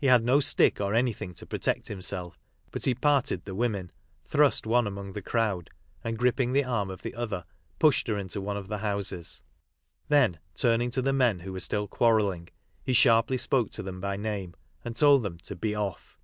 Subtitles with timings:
[0.00, 2.38] He had no stick or anything to protect himself,
[2.70, 3.90] but he parted the woman,
[4.24, 5.68] thrust one among the crowd,
[6.04, 7.44] and gripping the arm of the other,
[7.80, 9.42] pushed her into one of the houses.
[10.06, 12.50] Then, turning to the men who were still quarrelling,
[12.84, 16.20] he sharply spoke to them by name and told them to" be off."